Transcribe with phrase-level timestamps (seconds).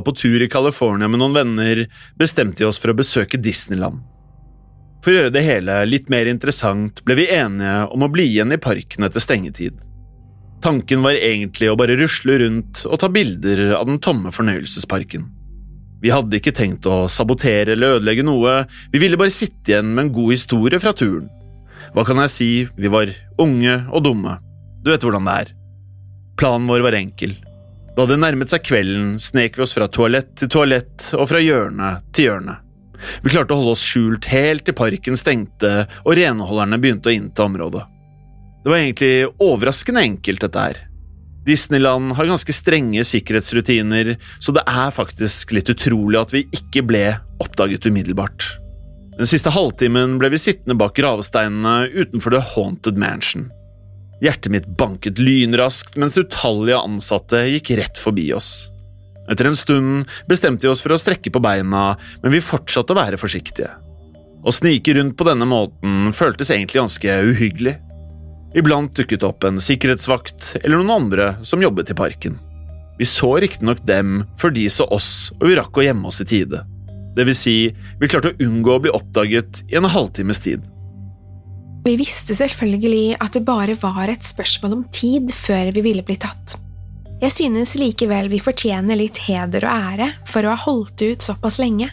[0.00, 1.84] Var på tur i California med noen venner,
[2.18, 4.00] bestemte vi oss for å besøke Disneyland.
[5.04, 8.52] For å gjøre det hele litt mer interessant ble vi enige om å bli igjen
[8.52, 9.78] i parken etter stengetid.
[10.60, 15.24] Tanken var egentlig å bare rusle rundt og ta bilder av den tomme fornøyelsesparken.
[16.00, 20.06] Vi hadde ikke tenkt å sabotere eller ødelegge noe, vi ville bare sitte igjen med
[20.06, 21.28] en god historie fra turen.
[21.96, 24.36] Hva kan jeg si, vi var unge og dumme.
[24.84, 25.54] Du vet hvordan det er.
[26.40, 27.34] Planen vår var enkel.
[27.96, 31.96] Da det nærmet seg kvelden, snek vi oss fra toalett til toalett og fra hjørne
[32.14, 32.58] til hjørne.
[33.24, 35.72] Vi klarte å holde oss skjult helt til parken stengte
[36.04, 37.82] og renholderne begynte å innta området.
[38.60, 40.80] Det var egentlig overraskende enkelt, dette her.
[41.46, 47.04] Disneyland har ganske strenge sikkerhetsrutiner, så det er faktisk litt utrolig at vi ikke ble
[47.40, 48.44] oppdaget umiddelbart.
[49.16, 53.48] Den siste halvtimen ble vi sittende bak gravsteinene utenfor The Haunted Mansion.
[54.20, 58.68] Hjertet mitt banket lynraskt mens utallige ansatte gikk rett forbi oss.
[59.30, 62.98] Etter en stund bestemte vi oss for å strekke på beina, men vi fortsatte å
[62.98, 63.70] være forsiktige.
[64.40, 67.76] Å snike rundt på denne måten føltes egentlig ganske uhyggelig.
[68.56, 72.38] Iblant dukket opp en sikkerhetsvakt eller noen andre som jobbet i parken.
[72.98, 76.28] Vi så riktignok dem før de så oss, og vi rakk å gjemme oss i
[76.28, 76.64] tide.
[77.16, 77.54] Det vil si,
[78.00, 80.66] vi klarte å unngå å bli oppdaget i en halvtimes tid.
[81.84, 86.18] Vi visste selvfølgelig at det bare var et spørsmål om tid før vi ville bli
[86.20, 86.58] tatt.
[87.20, 91.58] Jeg synes likevel vi fortjener litt heder og ære for å ha holdt ut såpass
[91.60, 91.90] lenge.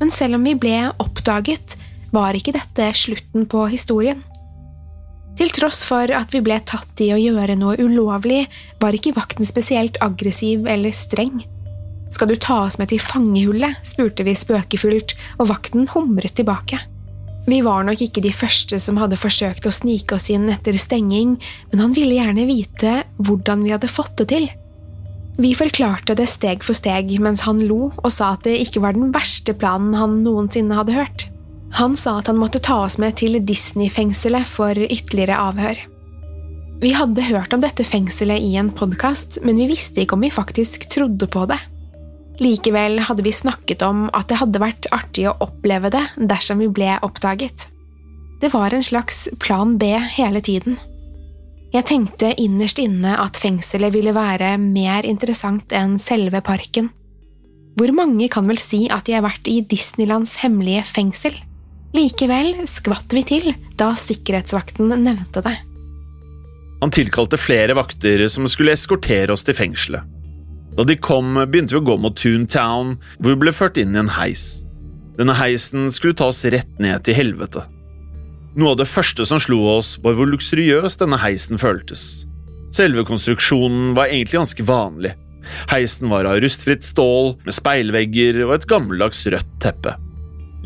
[0.00, 1.76] Men selv om vi ble oppdaget,
[2.12, 4.20] var ikke dette slutten på historien.
[5.38, 8.42] Til tross for at vi ble tatt i å gjøre noe ulovlig,
[8.82, 11.44] var ikke vakten spesielt aggressiv eller streng.
[12.10, 13.80] Skal du ta oss med til fangehullet?
[13.86, 16.80] spurte vi spøkefullt, og vakten humret tilbake.
[17.50, 21.34] Vi var nok ikke de første som hadde forsøkt å snike oss inn etter stenging,
[21.72, 24.46] men han ville gjerne vite hvordan vi hadde fått det til.
[25.40, 28.94] Vi forklarte det steg for steg mens han lo og sa at det ikke var
[28.94, 31.26] den verste planen han noensinne hadde hørt.
[31.78, 35.80] Han sa at han måtte ta oss med til Disney-fengselet for ytterligere avhør.
[36.80, 40.32] Vi hadde hørt om dette fengselet i en podkast, men vi visste ikke om vi
[40.34, 41.58] faktisk trodde på det.
[42.40, 46.70] Likevel hadde vi snakket om at det hadde vært artig å oppleve det dersom vi
[46.72, 47.66] ble oppdaget.
[48.40, 50.78] Det var en slags plan B hele tiden.
[51.70, 56.88] Jeg tenkte innerst inne at fengselet ville være mer interessant enn selve parken.
[57.78, 61.36] Hvor mange kan vel si at de har vært i Disneylands hemmelige fengsel?
[61.94, 65.54] Likevel skvatt vi til da sikkerhetsvakten nevnte det.
[66.80, 70.19] Han tilkalte flere vakter som skulle eskortere oss til fengselet.
[70.76, 74.00] Da de kom, begynte vi å gå mot Toontown, hvor vi ble ført inn i
[74.00, 74.64] en heis.
[75.18, 77.66] Denne heisen skulle ta oss rett ned til helvete.
[78.58, 82.24] Noe av det første som slo oss, var hvor luksuriøs denne heisen føltes.
[82.74, 85.14] Selve konstruksjonen var egentlig ganske vanlig.
[85.70, 89.96] Heisen var av rustfritt stål, med speilvegger og et gammeldags rødt teppe.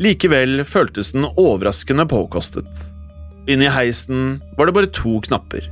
[0.01, 2.85] Likevel føltes den overraskende påkostet.
[3.49, 5.69] Inni heisen var det bare to knapper.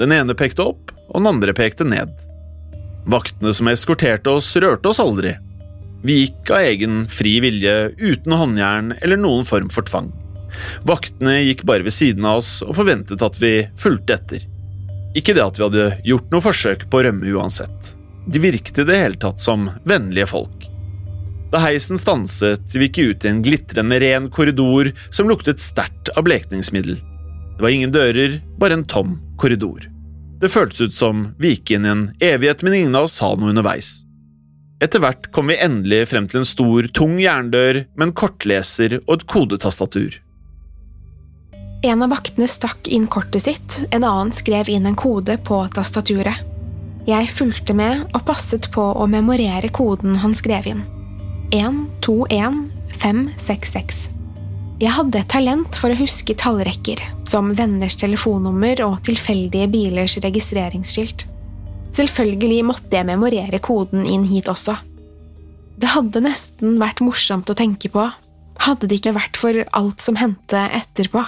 [0.00, 2.10] Den ene pekte opp, og den andre pekte ned.
[3.08, 5.34] Vaktene som eskorterte oss, rørte oss aldri.
[6.02, 10.10] Vi gikk av egen fri vilje, uten håndjern eller noen form for tvang.
[10.86, 14.46] Vaktene gikk bare ved siden av oss og forventet at vi fulgte etter.
[15.18, 17.92] Ikke det at vi hadde gjort noe forsøk på å rømme uansett.
[18.26, 20.68] De virket i det hele tatt som vennlige folk.
[21.52, 26.24] Da heisen stanset, vi gikk ut i en glitrende ren korridor som luktet sterkt av
[26.24, 26.96] blekningsmiddel.
[27.58, 29.91] Det var ingen dører, bare en tom korridor.
[30.42, 33.28] Det føltes ut som vi gikk inn i en evighet, men ingen av oss sa
[33.38, 34.02] noe underveis.
[34.82, 39.12] Etter hvert kom vi endelig frem til en stor, tung jerndør med en kortleser og
[39.14, 40.18] et kodetastatur.
[41.86, 46.34] En av vaktene stakk inn kortet sitt, en annen skrev inn en kode på tastaturet.
[47.06, 50.82] Jeg fulgte med og passet på å memorere koden han skrev inn.
[51.54, 54.11] 121566.
[54.82, 56.98] Jeg hadde et talent for å huske tallrekker,
[57.30, 61.28] som venners telefonnummer og tilfeldige bilers registreringsskilt.
[61.94, 64.74] Selvfølgelig måtte jeg memorere koden inn hit også.
[65.78, 68.08] Det hadde nesten vært morsomt å tenke på,
[68.62, 71.22] hadde det ikke vært for alt som hendte etterpå.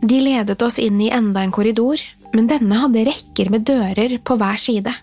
[0.00, 2.00] De ledet oss inn i enda en korridor,
[2.32, 4.94] men denne hadde rekker med dører på hver side.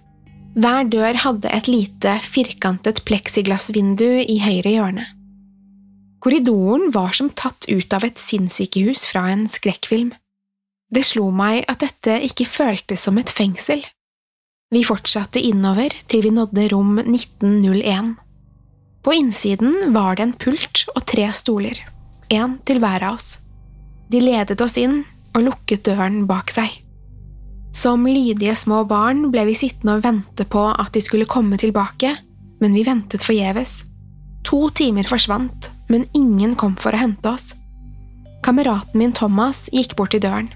[0.57, 5.05] Hver dør hadde et lite, firkantet pleksiglassvindu i høyre hjørne.
[6.19, 10.13] Korridoren var som tatt ut av et sinnssykehus fra en skrekkfilm.
[10.89, 13.83] Det slo meg at dette ikke føltes som et fengsel.
[14.73, 18.15] Vi fortsatte innover til vi nådde rom 1901.
[19.03, 21.79] På innsiden var det en pult og tre stoler,
[22.33, 23.37] én til hver av oss.
[24.11, 25.03] De ledet oss inn
[25.35, 26.81] og lukket døren bak seg.
[27.77, 32.15] Som lydige små barn ble vi sittende og vente på at de skulle komme tilbake,
[32.59, 33.83] men vi ventet forgjeves.
[34.47, 37.53] To timer forsvant, men ingen kom for å hente oss.
[38.45, 40.51] Kameraten min Thomas gikk bort til døren.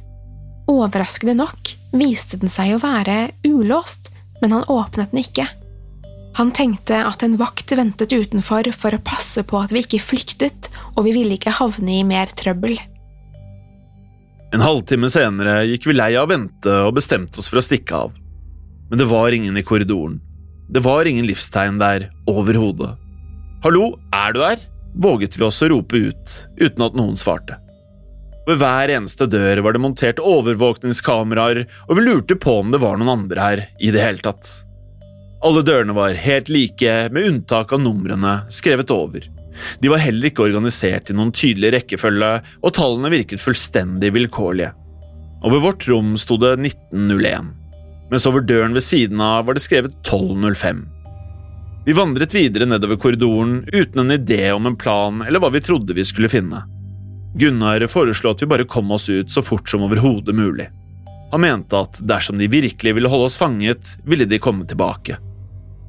[0.72, 4.12] Overraskende nok viste den seg å være ulåst,
[4.42, 5.48] men han åpnet den ikke.
[6.40, 10.70] Han tenkte at en vakt ventet utenfor for å passe på at vi ikke flyktet,
[10.96, 12.78] og vi ville ikke havne i mer trøbbel.
[14.52, 18.04] En halvtime senere gikk vi lei av å vente og bestemte oss for å stikke
[18.08, 18.16] av.
[18.92, 20.20] Men det var ingen i korridoren.
[20.72, 22.96] Det var ingen livstegn der overhodet.
[23.64, 24.64] Hallo, er du der?
[24.94, 27.58] Våget vi oss å rope ut, uten at noen svarte.
[28.48, 32.98] Ved hver eneste dør var det montert overvåkningskameraer, og vi lurte på om det var
[32.98, 34.50] noen andre her i det hele tatt.
[35.46, 39.26] Alle dørene var helt like, med unntak av numrene skrevet over.
[39.82, 44.74] De var heller ikke organisert i noen tydelig rekkefølge, og tallene virket fullstendig vilkårlige.
[45.42, 47.50] Over vårt rom sto det 1901,
[48.12, 50.86] mens over døren ved siden av var det skrevet 1205.
[51.86, 55.96] Vi vandret videre nedover korridoren uten en idé om en plan eller hva vi trodde
[55.98, 56.64] vi skulle finne.
[57.36, 60.68] Gunnar foreslo at vi bare kom oss ut så fort som overhodet mulig.
[61.32, 65.18] Han mente at dersom de virkelig ville holde oss fanget, ville de komme tilbake.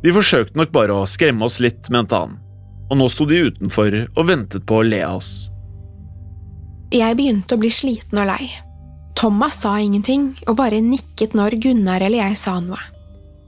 [0.03, 2.39] Vi forsøkte nok bare å skremme oss litt, mente han
[2.93, 5.33] og nå sto de utenfor og ventet på å le av oss.
[6.93, 8.51] Jeg begynte å bli sliten og lei.
[9.17, 12.92] Thomas sa ingenting og bare nikket når Gunnar eller jeg sa noe.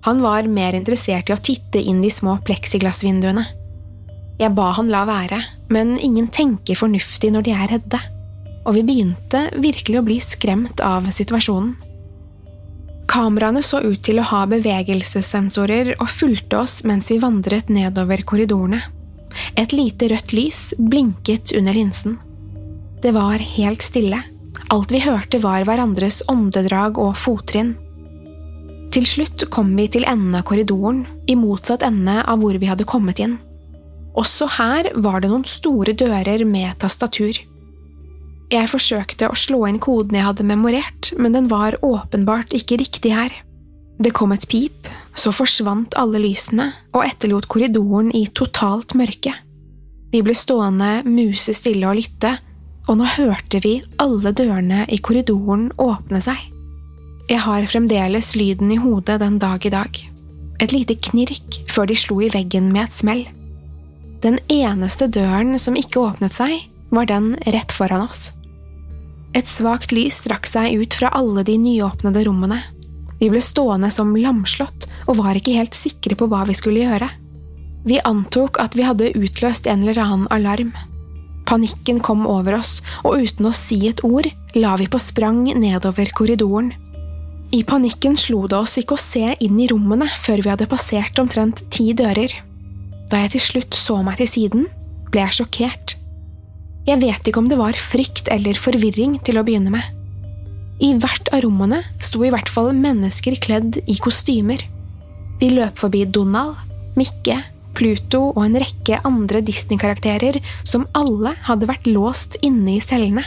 [0.04, 3.46] Han var mer interessert i å titte inn de små pleksiglassvinduene.
[4.40, 5.38] Jeg ba han la være,
[5.72, 8.00] men ingen tenker fornuftig når de er redde,
[8.66, 11.72] og vi begynte virkelig å bli skremt av situasjonen.
[13.08, 18.80] Kameraene så ut til å ha bevegelsessensorer og fulgte oss mens vi vandret nedover korridorene.
[19.60, 22.18] Et lite rødt lys blinket under linsen.
[23.02, 24.20] Det var helt stille.
[24.72, 27.74] Alt vi hørte var hverandres åndedrag og fottrinn.
[28.94, 32.86] Til slutt kom vi til enden av korridoren, i motsatt ende av hvor vi hadde
[32.86, 33.40] kommet inn.
[34.14, 37.40] Også her var det noen store dører med tastatur.
[38.54, 43.10] Jeg forsøkte å slå inn koden jeg hadde memorert, men den var åpenbart ikke riktig
[43.16, 43.34] her.
[43.98, 44.86] Det kom et pip,
[45.18, 49.34] så forsvant alle lysene og etterlot korridoren i totalt mørke.
[50.14, 52.36] Vi ble stående musestille og lytte,
[52.86, 56.53] og nå hørte vi alle dørene i korridoren åpne seg.
[57.30, 60.00] Jeg har fremdeles lyden i hodet den dag i dag.
[60.60, 63.24] Et lite knirk før de slo i veggen med et smell.
[64.24, 68.30] Den eneste døren som ikke åpnet seg, var den rett foran oss.
[69.34, 72.60] Et svakt lys strakk seg ut fra alle de nyåpnede rommene,
[73.20, 77.08] vi ble stående som lamslått og var ikke helt sikre på hva vi skulle gjøre.
[77.88, 80.72] Vi antok at vi hadde utløst en eller annen alarm.
[81.44, 86.08] Panikken kom over oss, og uten å si et ord la vi på sprang nedover
[86.16, 86.72] korridoren.
[87.54, 91.18] I panikken slo det oss ikke å se inn i rommene før vi hadde passert
[91.22, 92.32] omtrent ti dører.
[93.12, 94.64] Da jeg til slutt så meg til siden,
[95.12, 95.94] ble jeg sjokkert.
[96.88, 99.86] Jeg vet ikke om det var frykt eller forvirring til å begynne med.
[100.82, 104.58] I hvert av rommene sto i hvert fall mennesker kledd i kostymer.
[105.38, 106.58] Vi løp forbi Donald,
[106.98, 107.38] Mikke,
[107.78, 113.22] Pluto og en rekke andre Disney-karakterer som alle hadde vært låst inne i cellene.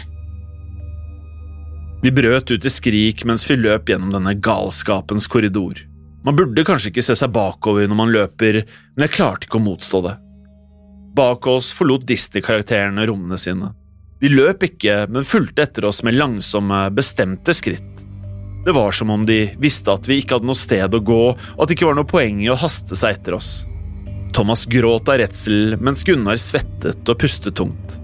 [2.07, 5.81] Vi brøt ut i skrik mens vi løp gjennom denne galskapens korridor.
[6.23, 8.61] Man burde kanskje ikke se seg bakover når man løper,
[8.95, 10.13] men jeg klarte ikke å motstå det.
[11.19, 13.73] Bak oss forlot Disney-karakterene rommene sine.
[14.23, 18.03] De løp ikke, men fulgte etter oss med langsomme, bestemte skritt.
[18.63, 21.59] Det var som om de visste at vi ikke hadde noe sted å gå, og
[21.59, 23.55] at det ikke var noe poeng i å haste seg etter oss.
[24.31, 27.99] Thomas gråt av redsel, mens Gunnar svettet og pustet tungt.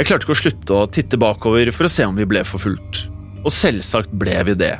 [0.00, 3.06] Jeg klarte ikke å slutte å titte bakover for å se om vi ble forfulgt.
[3.46, 4.74] Og selvsagt ble vi det.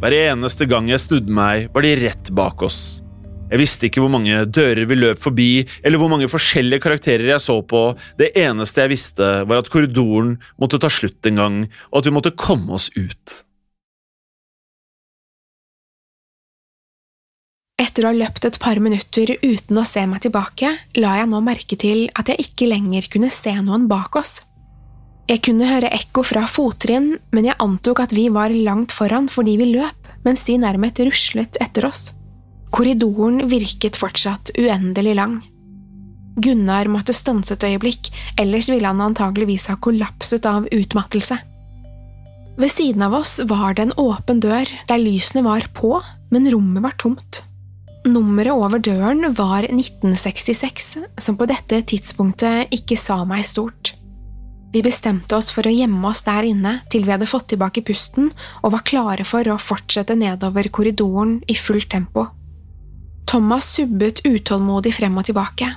[0.00, 3.02] Hver eneste gang jeg snudde meg, var de rett bak oss.
[3.50, 5.50] Jeg visste ikke hvor mange dører vi løp forbi,
[5.82, 7.82] eller hvor mange forskjellige karakterer jeg så på,
[8.16, 12.14] det eneste jeg visste var at korridoren måtte ta slutt en gang, og at vi
[12.14, 13.40] måtte komme oss ut.
[17.80, 21.40] Etter å ha løpt et par minutter uten å se meg tilbake, la jeg nå
[21.44, 24.38] merke til at jeg ikke lenger kunne se noen bak oss.
[25.30, 29.52] Jeg kunne høre ekko fra fottrinn, men jeg antok at vi var langt foran fordi
[29.60, 32.08] vi løp, mens de nærmest ruslet etter oss.
[32.74, 35.36] Korridoren virket fortsatt uendelig lang.
[36.42, 38.10] Gunnar måtte stanse et øyeblikk,
[38.42, 41.38] ellers ville han antageligvis ha kollapset av utmattelse.
[42.58, 45.94] Ved siden av oss var det en åpen dør der lysene var på,
[46.34, 47.44] men rommet var tomt.
[48.08, 50.90] Nummeret over døren var 1966,
[51.22, 53.94] som på dette tidspunktet ikke sa meg stort.
[54.72, 58.30] Vi bestemte oss for å gjemme oss der inne til vi hadde fått tilbake pusten
[58.62, 62.28] og var klare for å fortsette nedover korridoren i fullt tempo.
[63.30, 65.72] Thomas subbet utålmodig frem og tilbake.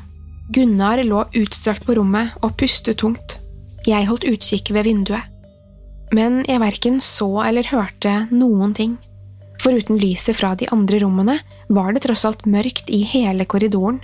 [0.53, 3.37] Gunnar lå utstrakt på rommet og pustet tungt.
[3.87, 5.29] Jeg holdt utkikk ved vinduet.
[6.13, 8.97] Men jeg verken så eller hørte noen ting.
[9.63, 11.39] Foruten lyset fra de andre rommene
[11.73, 14.01] var det tross alt mørkt i hele korridoren.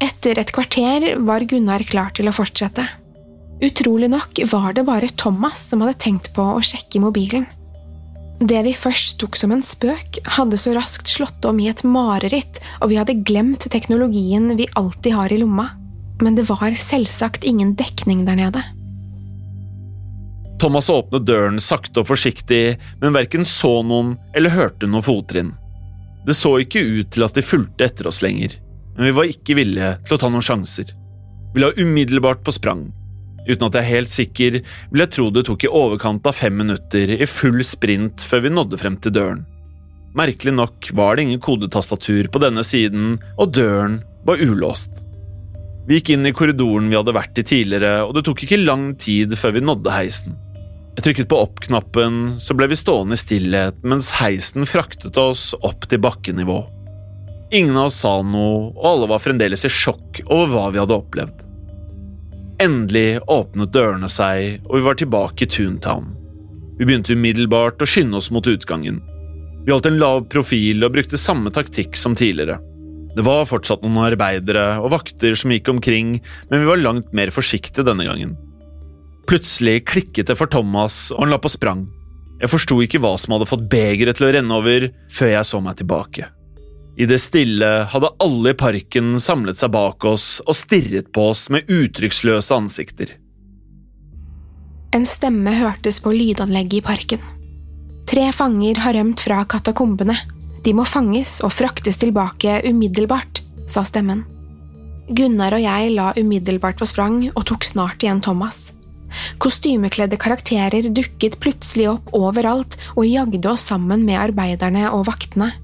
[0.00, 2.86] Etter et kvarter var Gunnar klar til å fortsette.
[3.60, 7.44] Utrolig nok var det bare Thomas som hadde tenkt på å sjekke mobilen.
[8.40, 12.62] Det vi først tok som en spøk, hadde så raskt slått om i et mareritt,
[12.80, 15.66] og vi hadde glemt teknologien vi alltid har i lomma.
[16.24, 18.62] Men det var selvsagt ingen dekning der nede.
[20.60, 25.52] Thomas åpnet døren sakte og forsiktig, men verken så noen eller hørte noen fottrinn.
[26.24, 28.56] Det så ikke ut til at de fulgte etter oss lenger,
[28.96, 30.92] men vi var ikke villige til å ta noen sjanser.
[31.52, 32.88] Vi la umiddelbart på sprang.
[33.50, 34.58] Uten at jeg er helt sikker,
[34.92, 38.54] vil jeg tro det tok i overkant av fem minutter i full sprint før vi
[38.54, 39.44] nådde frem til døren.
[40.18, 45.04] Merkelig nok var det ingen kodetastatur på denne siden, og døren var ulåst.
[45.86, 48.92] Vi gikk inn i korridoren vi hadde vært i tidligere, og det tok ikke lang
[49.00, 50.36] tid før vi nådde heisen.
[50.98, 55.86] Jeg trykket på opp-knappen, så ble vi stående i stillhet mens heisen fraktet oss opp
[55.88, 56.58] til bakkenivå.
[57.54, 60.98] Ingen av oss sa noe, og alle var fremdeles i sjokk over hva vi hadde
[60.98, 61.46] opplevd.
[62.60, 66.10] Endelig åpnet dørene seg, og vi var tilbake i Toontown.
[66.76, 68.98] Vi begynte umiddelbart å skynde oss mot utgangen.
[69.64, 72.58] Vi holdt en lav profil og brukte samme taktikk som tidligere.
[73.16, 76.18] Det var fortsatt noen arbeidere og vakter som gikk omkring,
[76.50, 78.36] men vi var langt mer forsiktige denne gangen.
[79.30, 81.86] Plutselig klikket det for Thomas, og han la på sprang.
[82.42, 85.64] Jeg forsto ikke hva som hadde fått begeret til å renne over, før jeg så
[85.64, 86.28] meg tilbake.
[87.00, 91.46] I det stille hadde alle i parken samlet seg bak oss og stirret på oss
[91.48, 93.14] med uttrykksløse ansikter.
[94.92, 97.22] En stemme hørtes på lydanlegget i parken.
[98.10, 100.18] Tre fanger har rømt fra katakombene.
[100.60, 103.40] De må fanges og fraktes tilbake umiddelbart,
[103.70, 104.26] sa stemmen.
[105.08, 108.74] Gunnar og jeg la umiddelbart på sprang og tok snart igjen Thomas.
[109.40, 115.54] Kostymekledde karakterer dukket plutselig opp overalt og jagde oss sammen med arbeiderne og vaktene.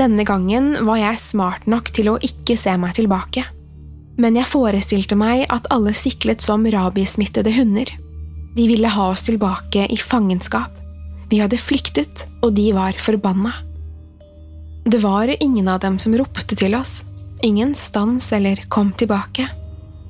[0.00, 3.42] Denne gangen var jeg smart nok til å ikke se meg tilbake.
[4.20, 7.90] Men jeg forestilte meg at alle siklet som rabiesmittede hunder.
[8.56, 10.72] De ville ha oss tilbake i fangenskap.
[11.28, 13.52] Vi hadde flyktet, og de var forbanna.
[14.88, 17.02] Det var ingen av dem som ropte til oss.
[17.44, 19.46] Ingen stans eller kom tilbake.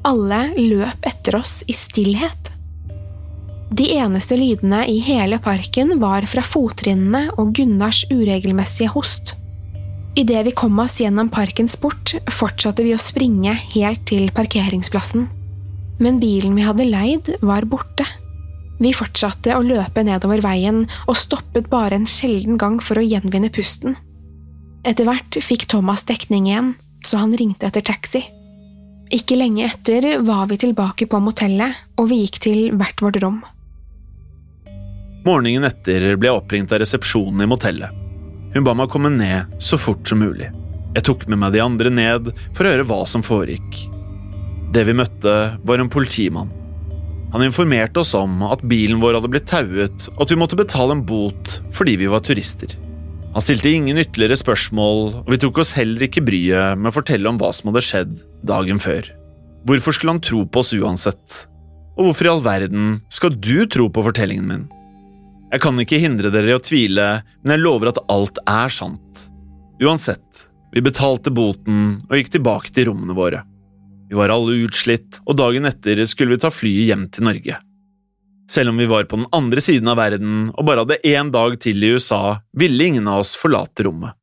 [0.06, 2.54] Alle løp etter oss i stillhet.
[3.74, 9.34] De eneste lydene i hele parken var fra fottrinnene og Gunnars uregelmessige host.
[10.18, 15.28] Idet vi kom oss gjennom parkens port, fortsatte vi å springe helt til parkeringsplassen.
[16.00, 18.06] Men bilen vi hadde leid, var borte.
[18.80, 23.52] Vi fortsatte å løpe nedover veien og stoppet bare en sjelden gang for å gjenvinne
[23.52, 23.94] pusten.
[24.82, 26.74] Etter hvert fikk Thomas dekning igjen,
[27.04, 28.24] så han ringte etter taxi.
[29.12, 33.40] Ikke lenge etter var vi tilbake på motellet, og vi gikk til hvert vårt rom.
[35.26, 37.99] Morgenen etter ble jeg oppringt av resepsjonen i motellet.
[38.54, 40.50] Hun ba meg komme ned så fort som mulig.
[40.96, 43.84] Jeg tok med meg de andre ned for å høre hva som foregikk.
[44.74, 45.34] Det vi møtte,
[45.66, 46.50] var en politimann.
[47.30, 50.96] Han informerte oss om at bilen vår hadde blitt tauet, og at vi måtte betale
[50.96, 52.74] en bot fordi vi var turister.
[53.30, 57.30] Han stilte ingen ytterligere spørsmål, og vi tok oss heller ikke bryet med å fortelle
[57.30, 58.16] om hva som hadde skjedd
[58.46, 59.06] dagen før.
[59.68, 61.44] Hvorfor skulle han tro på oss uansett?
[61.94, 64.68] Og hvorfor i all verden skal du tro på fortellingen min?
[65.50, 67.06] Jeg kan ikke hindre dere i å tvile,
[67.42, 69.24] men jeg lover at alt er sant.
[69.82, 73.42] Uansett, vi betalte boten og gikk tilbake til rommene våre.
[74.10, 77.58] Vi var alle utslitt, og dagen etter skulle vi ta flyet hjem til Norge.
[78.50, 81.54] Selv om vi var på den andre siden av verden og bare hadde én dag
[81.62, 84.16] til i USA, ville ingen av oss forlate rommet.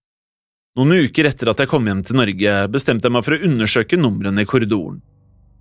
[0.78, 4.00] Noen uker etter at jeg kom hjem til Norge, bestemte jeg meg for å undersøke
[4.00, 5.00] numrene i korridoren.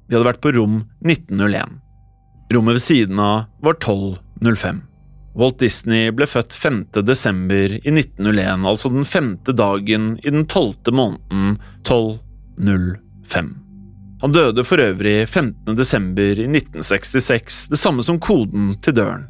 [0.07, 1.79] Vi hadde vært på rom 1901.
[2.55, 4.83] Rommet ved siden av var 1205.
[5.37, 6.79] Walt Disney ble født 5.
[7.05, 13.51] desember i 1901, altså den femte dagen i den tolvte måneden 1205.
[14.23, 15.77] Han døde for øvrig 15.
[15.77, 19.27] desember i 1966, det samme som koden til døren.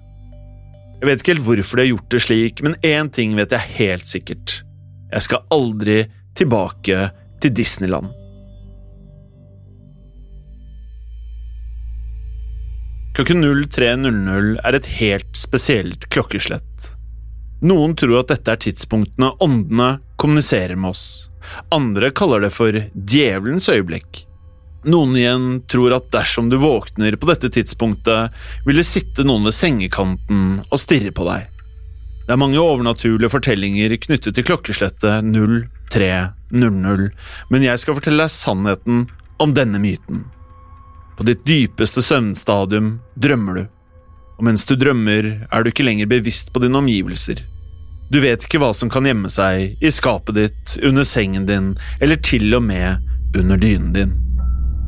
[1.00, 3.72] Jeg vet ikke helt hvorfor de har gjort det slik, men én ting vet jeg
[3.80, 4.62] helt sikkert.
[5.10, 6.04] Jeg skal aldri
[6.38, 7.10] tilbake
[7.42, 8.14] til Disneyland.
[13.16, 16.90] Klokken 03.00 er et helt spesielt klokkeslett.
[17.64, 19.86] Noen tror at dette er tidspunktene åndene
[20.20, 21.06] kommuniserer med oss.
[21.72, 24.26] Andre kaller det for djevelens øyeblikk.
[24.84, 28.36] Noen igjen tror at dersom du våkner på dette tidspunktet,
[28.68, 31.48] vil det sitte noen ved sengekanten og stirre på deg.
[32.26, 37.10] Det er mange overnaturlige fortellinger knyttet til klokkeslettet 0300,
[37.48, 39.06] men jeg skal fortelle deg sannheten
[39.40, 40.26] om denne myten.
[41.16, 43.62] På ditt dypeste søvnstadium drømmer du,
[44.36, 47.40] og mens du drømmer er du ikke lenger bevisst på dine omgivelser.
[48.12, 51.72] Du vet ikke hva som kan gjemme seg i skapet ditt, under sengen din
[52.04, 53.00] eller til og med
[53.36, 54.12] under dynen din.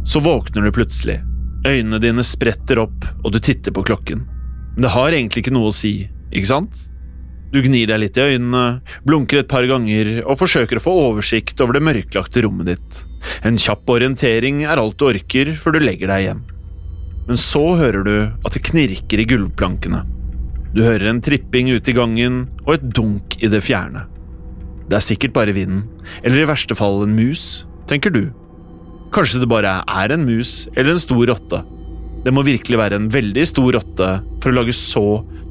[0.07, 1.19] Så våkner du plutselig.
[1.67, 4.23] Øynene dine spretter opp, og du titter på klokken.
[4.77, 6.79] Men det har egentlig ikke noe å si, ikke sant?
[7.51, 11.61] Du gnir deg litt i øynene, blunker et par ganger og forsøker å få oversikt
[11.65, 13.03] over det mørklagte rommet ditt.
[13.47, 16.45] En kjapp orientering er alt du orker før du legger deg igjen.
[17.29, 18.15] Men så hører du
[18.47, 20.05] at det knirker i gulvplankene.
[20.75, 24.05] Du hører en tripping ute i gangen og et dunk i det fjerne.
[24.89, 25.83] Det er sikkert bare vinden,
[26.23, 28.23] eller i verste fall en mus, tenker du.
[29.13, 31.61] Kanskje det bare er en mus eller en stor rotte.
[32.25, 34.09] Det må virkelig være en veldig stor rotte
[34.43, 35.05] for å lage så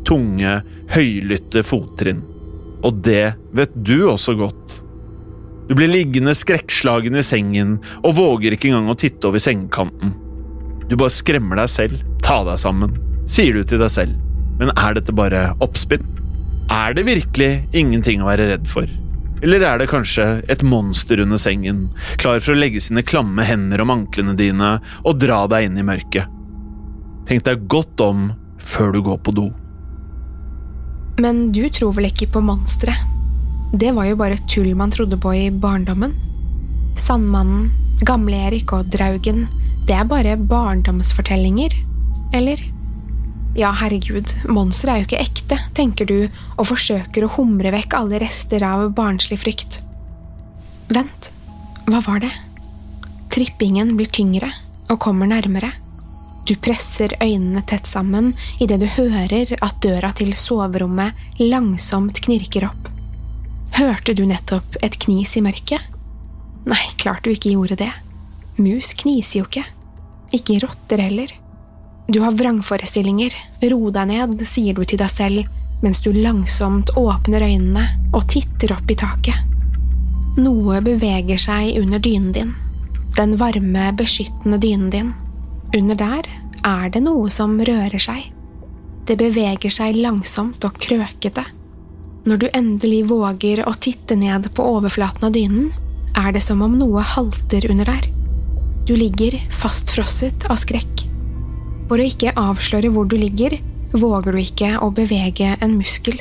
[0.07, 0.59] tunge,
[0.93, 2.23] høylytte fottrinn.
[2.85, 4.76] Og det vet du også godt.
[5.67, 10.13] Du blir liggende skrekkslagen i sengen og våger ikke engang å titte over sengekanten.
[10.87, 12.05] Du bare skremmer deg selv.
[12.23, 12.93] Ta deg sammen,
[13.27, 14.15] sier du til deg selv.
[14.61, 16.05] Men er dette bare oppspinn?
[16.71, 18.87] Er det virkelig ingenting å være redd for?
[19.43, 21.85] Eller er det kanskje et monster under sengen,
[22.17, 25.85] klar for å legge sine klamme hender om anklene dine og dra deg inn i
[25.85, 26.31] mørket?
[27.27, 28.31] Tenk deg godt om
[28.63, 29.45] før du går på do.
[31.21, 32.95] Men du tror vel ikke på monstre?
[33.71, 36.13] Det var jo bare tull man trodde på i barndommen.
[36.97, 37.71] Sandmannen,
[38.07, 39.47] Gamle-Erik og Draugen,
[39.87, 41.75] det er bare barndomsfortellinger,
[42.35, 42.63] eller?
[43.57, 48.21] Ja, herregud, monstre er jo ikke ekte, tenker du og forsøker å humre vekk alle
[48.23, 49.81] rester av barnslig frykt.
[50.87, 51.31] Vent,
[51.87, 52.31] hva var det?
[53.33, 54.53] Trippingen blir tyngre
[54.87, 55.73] og kommer nærmere.
[56.47, 58.31] Du presser øynene tett sammen
[58.63, 62.93] idet du hører at døra til soverommet langsomt knirker opp.
[63.75, 65.83] Hørte du nettopp et knis i mørket?
[66.67, 67.91] Nei, klart du ikke gjorde det.
[68.57, 69.65] Mus kniser jo ikke.
[70.35, 71.31] Ikke rotter heller.
[72.07, 73.35] Du har vrangforestillinger,
[73.71, 77.83] ro deg ned, sier du til deg selv mens du langsomt åpner øynene
[78.15, 79.43] og titter opp i taket.
[80.37, 82.55] Noe beveger seg under dynen din,
[83.17, 85.13] den varme, beskyttende dynen din.
[85.77, 86.29] Under der
[86.65, 88.29] er det noe som rører seg.
[89.07, 91.45] Det beveger seg langsomt og krøkete.
[92.27, 95.69] Når du endelig våger å titte ned på overflaten av dynen,
[96.17, 98.09] er det som om noe halter under der.
[98.87, 101.05] Du ligger fastfrosset av skrekk.
[101.87, 103.55] For å ikke avsløre hvor du ligger,
[103.95, 106.19] våger du ikke å bevege en muskel.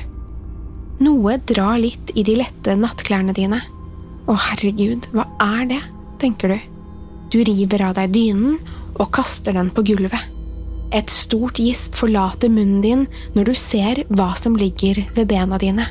[1.03, 3.59] Noe drar litt i de lette nattklærne dine.
[4.31, 5.83] Å, herregud, hva er det?
[6.23, 6.59] tenker du.
[7.35, 8.61] Du river av deg dynen
[8.95, 10.36] og kaster den på gulvet.
[10.95, 15.89] Et stort gisp forlater munnen din når du ser hva som ligger ved bena dine.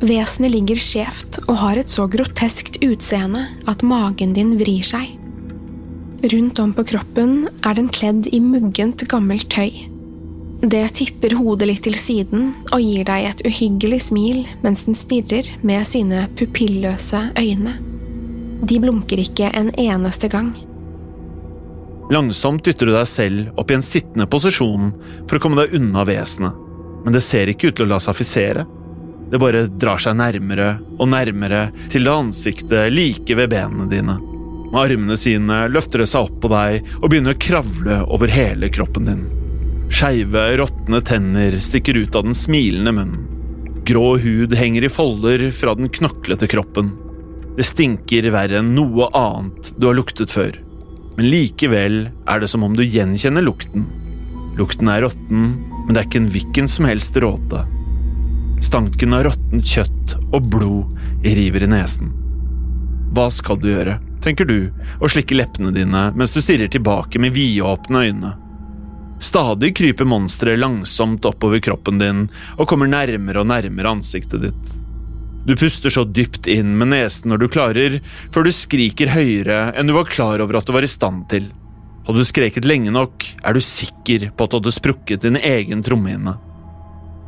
[0.00, 5.16] Vesenet ligger skjevt og har et så groteskt utseende at magen din vrir seg.
[6.32, 9.70] Rundt om på kroppen er den kledd i muggent, gammelt tøy.
[10.60, 15.48] Det tipper hodet litt til siden og gir deg et uhyggelig smil mens den stirrer
[15.64, 17.78] med sine pupilløse øyne.
[18.60, 20.52] De blunker ikke en eneste gang.
[22.10, 24.90] Langsomt dytter du deg selv opp i en sittende posisjon
[25.30, 26.56] for å komme deg unna vesenet,
[27.04, 28.64] men det ser ikke ut til å la seg affisere.
[29.30, 34.16] Det bare drar seg nærmere og nærmere til det ansiktet like ved benene dine.
[34.70, 38.70] Med armene sine løfter det seg opp på deg og begynner å kravle over hele
[38.74, 39.22] kroppen din.
[39.90, 43.26] Skeive, råtne tenner stikker ut av den smilende munnen.
[43.86, 46.92] Grå hud henger i folder fra den knoklete kroppen.
[47.56, 50.58] Det stinker verre enn noe annet du har luktet før,
[51.16, 53.86] men likevel er det som om du gjenkjenner lukten.
[54.58, 55.50] Lukten er råtten,
[55.84, 57.64] men det er ikke en hvilken som helst råte.
[58.64, 62.12] Stanken av råttent kjøtt og blod river i nesen.
[63.16, 64.70] Hva skal du gjøre, tenker du,
[65.00, 68.34] og slikker leppene dine mens du stirrer tilbake med vidåpne øyne.
[69.20, 74.70] Stadig kryper monsteret langsomt oppover kroppen din og kommer nærmere og nærmere ansiktet ditt.
[75.46, 77.96] Du puster så dypt inn med nesen når du klarer,
[78.34, 81.48] før du skriker høyere enn du var klar over at du var i stand til.
[82.06, 85.84] Hadde du skreket lenge nok, er du sikker på at du hadde sprukket din egen
[85.86, 86.36] trommehinne.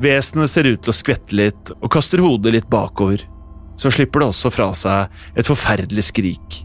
[0.02, 3.22] Vesenet ser ut til å skvette litt og kaster hodet litt bakover.
[3.80, 6.58] Så slipper det også fra seg et forferdelig skrik.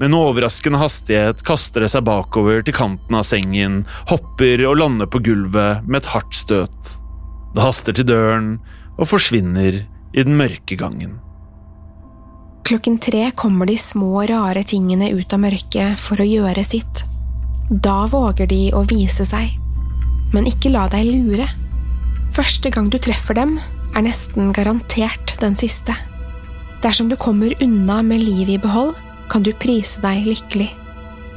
[0.00, 5.10] Med en overraskende hastighet kaster det seg bakover til kanten av sengen, hopper og lander
[5.10, 6.94] på gulvet med et hardt støt.
[7.52, 8.54] Det haster til døren
[8.96, 11.18] og forsvinner i den mørke gangen.
[12.66, 17.02] Klokken tre kommer de små, rare tingene ut av mørket for å gjøre sitt.
[17.70, 19.56] Da våger de å vise seg.
[20.34, 21.48] Men ikke la deg lure.
[22.34, 23.58] Første gang du treffer dem,
[23.94, 25.96] er nesten garantert den siste.
[26.82, 28.94] Dersom du kommer unna med livet i behold,
[29.30, 30.70] kan du prise deg lykkelig.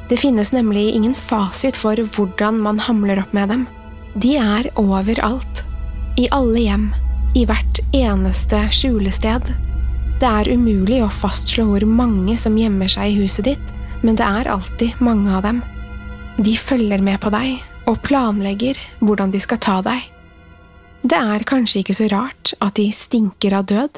[0.09, 3.65] Det finnes nemlig ingen fasit for hvordan man hamler opp med dem.
[4.13, 5.63] De er overalt.
[6.21, 6.91] I alle hjem.
[7.33, 9.47] I hvert eneste skjulested.
[10.21, 13.71] Det er umulig å fastslå hvor mange som gjemmer seg i huset ditt,
[14.05, 15.63] men det er alltid mange av dem.
[16.37, 20.05] De følger med på deg og planlegger hvordan de skal ta deg.
[21.01, 23.97] Det er kanskje ikke så rart at de stinker av død.